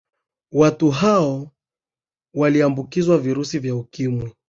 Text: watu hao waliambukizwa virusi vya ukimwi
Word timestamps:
watu 0.51 0.89
hao 0.89 1.51
waliambukizwa 2.33 3.17
virusi 3.17 3.59
vya 3.59 3.75
ukimwi 3.75 4.31